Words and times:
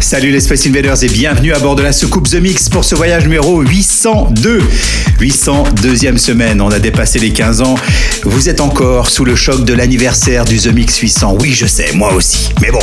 Salut 0.00 0.30
les 0.30 0.40
Space 0.40 0.66
Invaders 0.66 1.04
et 1.04 1.08
bienvenue 1.08 1.52
à 1.52 1.58
bord 1.58 1.76
de 1.76 1.82
la 1.82 1.92
soucoupe 1.92 2.28
The 2.28 2.36
Mix 2.36 2.68
pour 2.68 2.84
ce 2.84 2.94
voyage 2.94 3.24
numéro 3.24 3.60
802. 3.60 4.60
802e 5.20 6.16
semaine, 6.16 6.60
on 6.60 6.70
a 6.70 6.78
dépassé 6.78 7.18
les 7.18 7.30
15 7.30 7.60
ans. 7.60 7.74
Vous 8.24 8.48
êtes 8.48 8.60
encore 8.60 9.08
sous 9.10 9.24
le 9.24 9.36
choc 9.36 9.64
de 9.64 9.74
l'anniversaire 9.74 10.46
du 10.46 10.58
The 10.58 10.68
Mix 10.68 10.98
800. 10.98 11.36
Oui, 11.40 11.52
je 11.52 11.66
sais, 11.66 11.92
moi 11.94 12.14
aussi. 12.14 12.48
Mais 12.62 12.70
bon, 12.70 12.80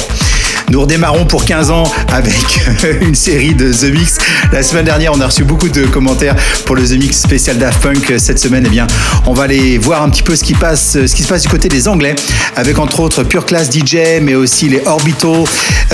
nous 0.70 0.81
redémarrons 0.81 1.26
pour 1.26 1.45
15 1.45 1.71
ans 1.71 1.84
avec 2.12 2.59
une 3.02 3.16
série 3.16 3.55
de 3.55 3.71
The 3.71 3.94
Mix. 3.94 4.17
La 4.52 4.63
semaine 4.63 4.84
dernière, 4.84 5.13
on 5.13 5.21
a 5.21 5.27
reçu 5.27 5.45
beaucoup 5.45 5.70
de 5.70 5.85
commentaires 5.85 6.35
pour 6.66 6.76
le 6.76 6.84
The 6.84 6.99
Mix 6.99 7.20
spécial 7.20 7.57
Daft 7.57 7.81
Punk. 7.81 8.13
Cette 8.17 8.40
semaine, 8.40 8.63
eh 8.66 8.70
bien, 8.70 8.85
on 9.26 9.34
va 9.34 9.43
aller 9.43 9.77
voir 9.77 10.02
un 10.02 10.09
petit 10.09 10.23
peu 10.23 10.35
ce 10.35 10.43
qui, 10.43 10.53
passe, 10.53 10.93
ce 11.05 11.16
qui 11.16 11.23
se 11.23 11.27
passe 11.27 11.43
du 11.43 11.48
côté 11.48 11.70
des 11.70 11.88
Anglais, 11.88 12.16
avec 12.57 12.80
entre 12.80 12.99
autres 12.99 13.23
Pure 13.23 13.45
Class 13.45 13.70
DJ, 13.71 14.21
mais 14.21 14.35
aussi 14.35 14.67
les 14.67 14.81
Orbital, 14.85 15.43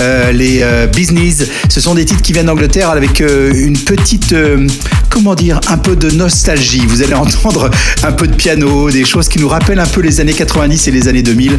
euh, 0.00 0.32
les 0.32 0.60
euh, 0.62 0.86
Business. 0.88 1.46
Ce 1.68 1.80
sont 1.80 1.94
des 1.94 2.04
titres 2.04 2.22
qui 2.22 2.32
viennent 2.32 2.46
d'Angleterre 2.46 2.90
avec 2.90 3.20
euh, 3.20 3.52
une 3.54 3.78
petite, 3.78 4.32
euh, 4.32 4.66
comment 5.08 5.36
dire, 5.36 5.60
un 5.68 5.78
peu 5.78 5.94
de 5.94 6.10
nostalgie. 6.10 6.82
Vous 6.88 7.02
allez 7.02 7.14
entendre 7.14 7.70
un 8.02 8.12
peu 8.12 8.26
de 8.26 8.34
piano, 8.34 8.90
des 8.90 9.04
choses 9.04 9.28
qui 9.28 9.38
nous 9.38 9.48
rappellent 9.48 9.78
un 9.78 9.86
peu 9.86 10.00
les 10.00 10.20
années 10.20 10.32
90 10.32 10.88
et 10.88 10.90
les 10.90 11.06
années 11.06 11.22
2000. 11.22 11.58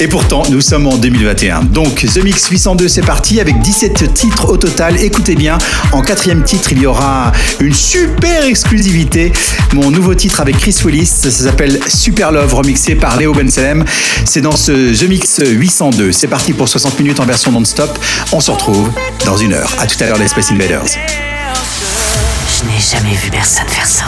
Et 0.00 0.08
pourtant, 0.08 0.42
nous 0.50 0.60
sommes 0.60 0.86
en 0.86 0.96
2021. 0.96 1.62
Donc, 1.64 2.04
The 2.04 2.22
Mix 2.22 2.41
802, 2.50 2.88
c'est 2.88 3.02
parti 3.02 3.40
avec 3.40 3.60
17 3.60 4.14
titres 4.14 4.48
au 4.48 4.56
total. 4.56 5.00
Écoutez 5.00 5.34
bien, 5.34 5.58
en 5.92 6.02
quatrième 6.02 6.42
titre, 6.42 6.72
il 6.72 6.80
y 6.80 6.86
aura 6.86 7.32
une 7.60 7.74
super 7.74 8.44
exclusivité. 8.44 9.32
Mon 9.72 9.90
nouveau 9.90 10.14
titre 10.14 10.40
avec 10.40 10.58
Chris 10.58 10.76
Willis, 10.84 11.06
ça 11.06 11.30
s'appelle 11.30 11.78
Super 11.88 12.32
Love, 12.32 12.54
remixé 12.54 12.94
par 12.94 13.16
Léo 13.16 13.32
Benselem. 13.32 13.84
C'est 14.24 14.40
dans 14.40 14.56
ce 14.56 14.94
The 14.94 15.08
Mix 15.08 15.40
802. 15.44 16.12
C'est 16.12 16.28
parti 16.28 16.52
pour 16.52 16.68
60 16.68 16.98
minutes 17.00 17.20
en 17.20 17.26
version 17.26 17.52
non-stop. 17.52 17.98
On 18.32 18.40
se 18.40 18.50
retrouve 18.50 18.90
dans 19.24 19.36
une 19.36 19.52
heure. 19.52 19.70
À 19.78 19.86
tout 19.86 20.02
à 20.02 20.06
l'heure, 20.06 20.18
les 20.18 20.28
Space 20.28 20.50
Invaders. 20.50 20.86
Je 20.86 22.64
n'ai 22.64 22.80
jamais 22.80 23.16
vu 23.16 23.30
personne 23.30 23.68
faire 23.68 23.86
ça. 23.86 24.04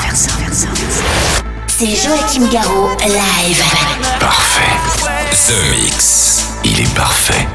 C'est 1.67 1.87
Joachim 1.87 2.49
Garraud, 2.53 2.91
live. 3.01 3.63
Parfait. 4.21 4.61
The 5.33 5.71
Mix. 5.71 6.47
Il 6.65 6.81
est 6.81 6.95
parfait. 6.95 7.47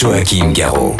Joachim 0.00 0.52
Garraud. 0.52 0.97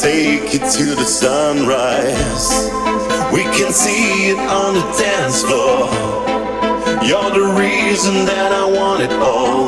take 0.00 0.54
you 0.54 0.58
to 0.58 0.94
the 0.94 1.04
sunrise. 1.04 2.70
We 3.34 3.42
can 3.42 3.70
see 3.70 4.30
it 4.30 4.38
on 4.38 4.72
the 4.72 4.80
dance 4.96 5.42
floor. 5.42 5.90
You're 7.04 7.30
the 7.30 7.52
reason 7.58 8.24
that 8.24 8.50
I 8.50 8.64
want 8.64 9.02
it 9.02 9.12
all. 9.12 9.66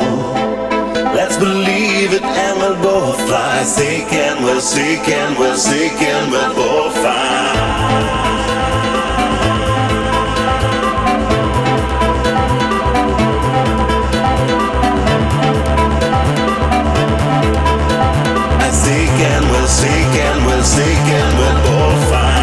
Let's 1.15 1.37
believe 1.37 2.15
it 2.15 2.23
and 2.23 2.59
we'll 2.59 2.83
both 2.83 3.21
fly. 3.27 3.63
Sick 3.65 4.11
and 4.13 4.43
we're 4.43 4.61
sick 4.61 5.07
and 5.07 5.39
we're 5.39 5.57
sick 5.57 6.01
and 6.01 6.31
we'll 6.33 6.55
both 6.55 6.95
fine. 6.95 8.42
we're 20.47 20.63
sick 20.63 21.07
we're 21.39 21.63
both 21.65 22.11
fine. 22.11 22.43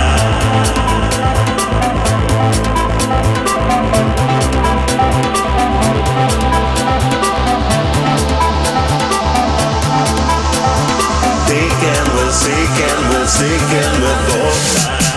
We're 12.20 12.32
sick 12.32 12.54
and 12.54 13.10
we're 13.10 13.28
sick 13.28 13.72
and 13.82 14.04
we're 14.04 14.28
both 14.28 14.84
fine. 14.84 15.09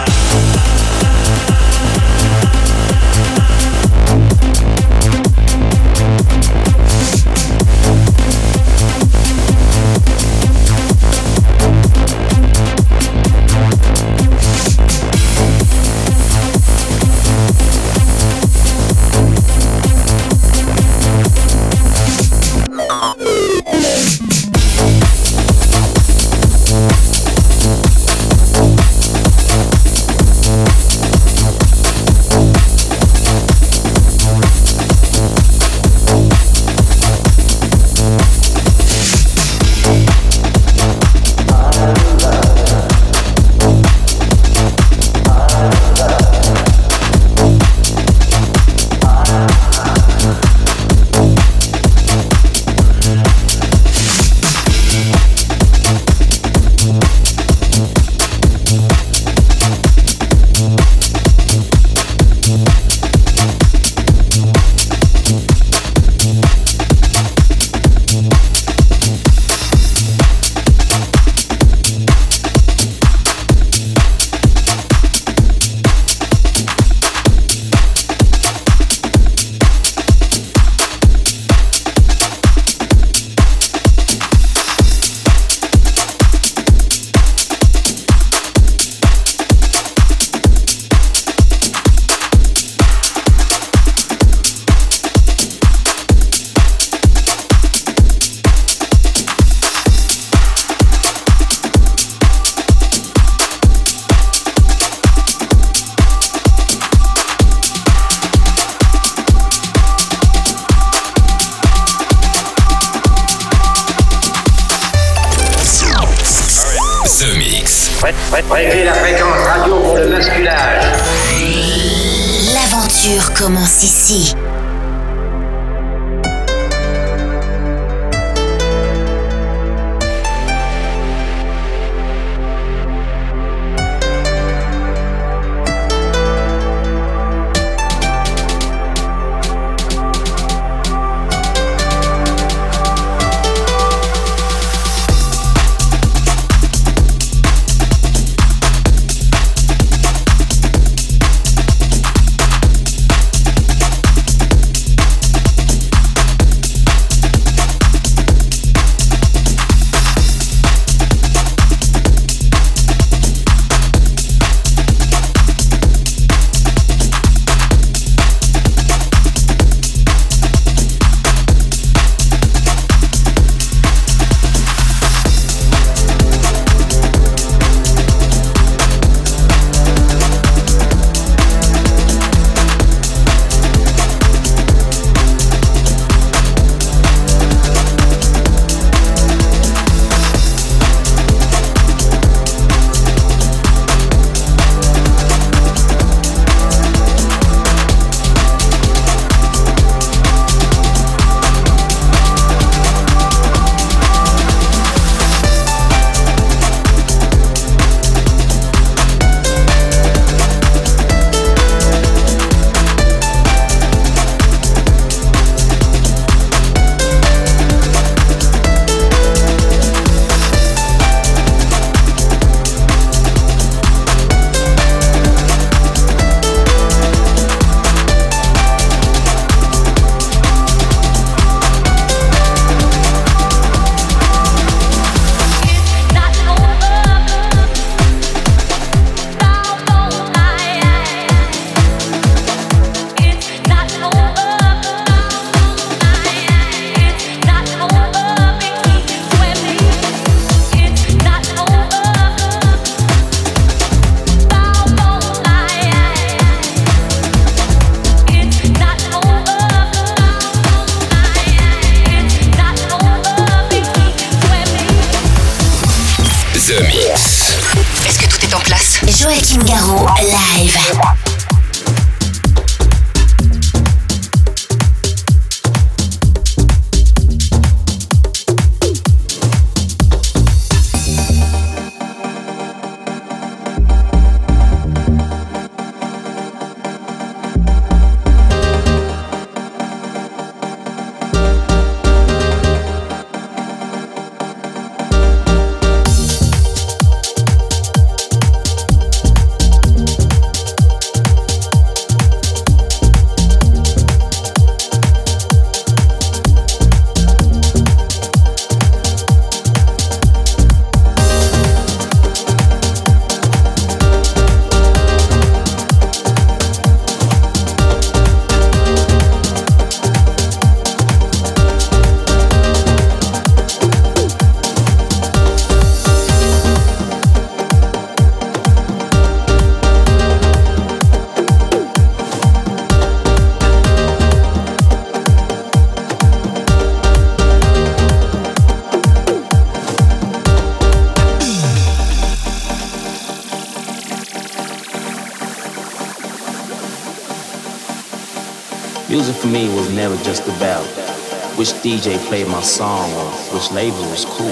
Which 351.62 351.74
DJ 351.74 352.18
played 352.26 352.48
my 352.48 352.60
song 352.60 353.08
or 353.12 353.30
which 353.54 353.70
label 353.70 354.02
was 354.10 354.24
cool. 354.24 354.48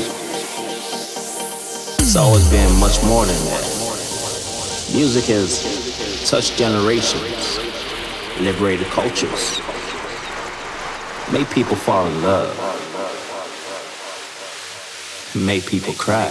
It's 1.98 2.14
always 2.14 2.48
been 2.50 2.72
much 2.78 3.02
more 3.02 3.26
than 3.26 3.34
that. 3.46 3.64
Music 4.94 5.24
has 5.24 6.30
touched 6.30 6.56
generations, 6.56 7.58
liberated 8.38 8.86
cultures, 8.86 9.58
made 11.32 11.50
people 11.50 11.74
fall 11.74 12.06
in 12.06 12.22
love, 12.22 12.54
made 15.34 15.66
people 15.66 15.92
cry. 15.94 16.30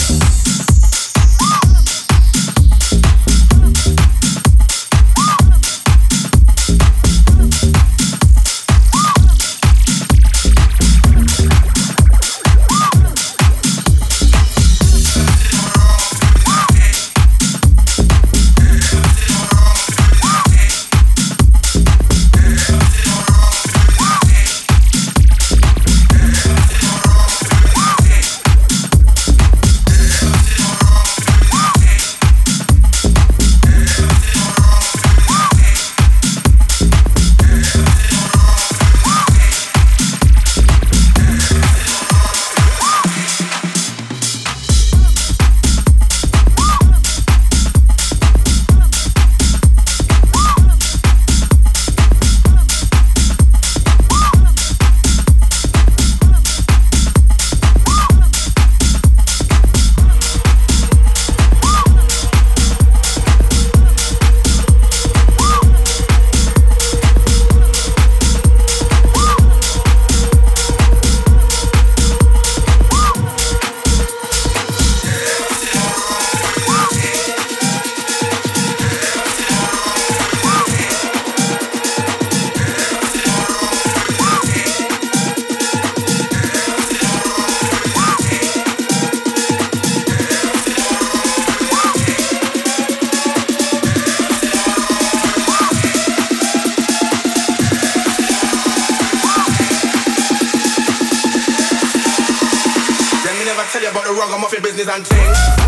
Ragamuffin 104.21 104.61
business 104.61 104.87
and 104.87 105.07
things. 105.07 105.60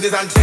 Business 0.00 0.14
and 0.22 0.39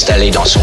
installé 0.00 0.30
dans 0.30 0.46
son 0.46 0.59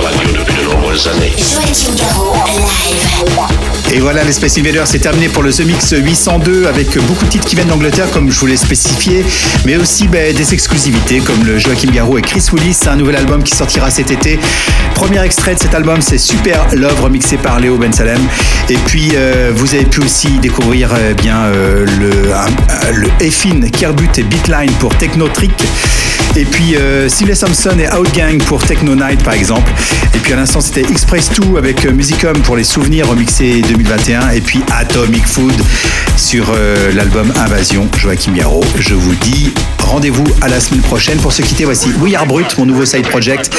radio 0.00 0.32
depuis 0.32 0.56
de 0.56 0.62
nombreuses. 0.64 1.08
Joachim 1.38 1.94
live. 2.58 3.69
Space 4.32 4.58
Invader, 4.58 4.82
c'est 4.84 5.00
terminé 5.00 5.28
pour 5.28 5.42
le 5.42 5.52
The 5.52 5.66
Mix 5.66 5.94
802 5.96 6.66
avec 6.66 6.96
beaucoup 7.06 7.24
de 7.24 7.30
titres 7.30 7.44
qui 7.44 7.56
viennent 7.56 7.68
d'Angleterre, 7.68 8.08
comme 8.12 8.30
je 8.30 8.38
vous 8.38 8.46
l'ai 8.46 8.56
spécifié, 8.56 9.24
mais 9.66 9.76
aussi 9.76 10.06
ben, 10.06 10.32
des 10.34 10.54
exclusivités 10.54 11.18
comme 11.18 11.44
le 11.44 11.58
Joachim 11.58 11.90
Garraud 11.90 12.16
et 12.16 12.22
Chris 12.22 12.44
Willis. 12.52 12.78
Un 12.86 12.96
nouvel 12.96 13.16
album 13.16 13.42
qui 13.42 13.54
sortira 13.56 13.90
cet 13.90 14.12
été. 14.12 14.38
Premier 14.94 15.20
extrait 15.22 15.54
de 15.54 15.58
cet 15.58 15.74
album, 15.74 16.00
c'est 16.00 16.18
Super 16.18 16.68
Love, 16.74 17.00
remixé 17.02 17.36
par 17.36 17.58
Léo 17.58 17.78
Ben 17.78 17.92
Salem. 17.92 18.20
Et 18.68 18.78
puis, 18.86 19.10
euh, 19.14 19.50
vous 19.54 19.74
avez 19.74 19.86
pu 19.86 20.00
aussi 20.00 20.28
découvrir 20.38 20.90
euh, 20.94 21.12
bien 21.14 21.38
euh, 21.46 21.84
le, 21.98 22.92
le 22.92 23.08
Effin, 23.20 23.60
Kerbut 23.72 24.16
et 24.18 24.22
Beatline 24.22 24.72
pour 24.78 24.96
Techno 24.96 25.28
Trick. 25.28 25.52
Et 26.36 26.44
puis 26.44 26.76
euh, 26.76 27.08
Thompson 27.08 27.76
et 27.78 27.92
Outgang 27.92 28.38
pour 28.44 28.62
Techno 28.62 28.94
Night 28.94 29.22
par 29.24 29.34
exemple. 29.34 29.72
Et 30.14 30.18
puis 30.18 30.32
à 30.32 30.36
l'instant 30.36 30.60
c'était 30.60 30.82
Express 30.82 31.30
2 31.32 31.58
avec 31.58 31.84
Musicum 31.90 32.40
pour 32.42 32.56
les 32.56 32.62
souvenirs 32.62 33.08
remixés 33.08 33.62
2021. 33.82 34.30
Et 34.30 34.40
puis 34.40 34.62
Atomic 34.72 35.26
Food 35.26 35.54
sur 36.16 36.46
euh, 36.54 36.92
l'album 36.92 37.32
Invasion 37.36 37.88
Joachim 37.96 38.32
Garraud. 38.32 38.64
Je 38.78 38.94
vous 38.94 39.14
dis 39.16 39.52
rendez-vous 39.78 40.24
à 40.42 40.48
la 40.48 40.60
semaine 40.60 40.82
prochaine. 40.82 41.18
Pour 41.18 41.32
se 41.32 41.42
quitter, 41.42 41.64
voici 41.64 41.90
We 42.00 42.14
Are 42.14 42.26
Brut, 42.26 42.56
mon 42.58 42.66
nouveau 42.66 42.84
side 42.84 43.08
project 43.08 43.50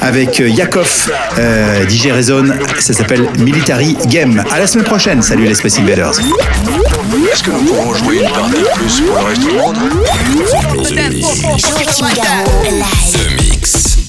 avec 0.00 0.40
euh, 0.40 0.48
Yakov, 0.48 1.10
DJ 1.88 2.08
Rezone. 2.08 2.54
Ça 2.78 2.92
s'appelle 2.92 3.26
Military 3.38 3.96
Game. 4.06 4.42
À 4.50 4.58
la 4.58 4.66
semaine 4.66 4.84
prochaine. 4.84 5.22
Salut 5.22 5.44
les 5.44 5.54
Space 5.54 5.78
Invaders. 5.78 6.18
Est-ce 7.32 7.42
que 7.42 7.50
nous 7.50 7.64
pourrons 7.64 7.94
jouer 7.94 8.16
une 8.16 8.30
partie 8.30 8.52
de 8.52 8.68
plus 8.74 9.00
pour 9.00 9.16
le 9.16 9.24
reste 9.24 9.40
du 9.40 9.52
monde? 9.52 9.78
The 13.12 13.40
Mix. 13.40 14.01